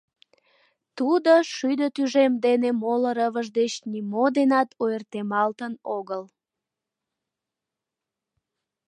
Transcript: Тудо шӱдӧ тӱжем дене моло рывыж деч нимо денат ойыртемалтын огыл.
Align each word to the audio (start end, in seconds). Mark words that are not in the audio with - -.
Тудо 0.97 1.33
шӱдӧ 1.53 1.87
тӱжем 1.95 2.33
дене 2.45 2.69
моло 2.81 3.09
рывыж 3.17 3.47
деч 3.57 3.73
нимо 3.91 4.25
денат 4.37 4.69
ойыртемалтын 4.81 5.73
огыл. 5.97 6.23